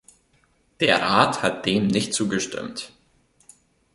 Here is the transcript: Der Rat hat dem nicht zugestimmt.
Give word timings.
Der 0.79 0.99
Rat 0.99 1.43
hat 1.43 1.63
dem 1.67 1.85
nicht 1.85 2.15
zugestimmt. 2.15 2.91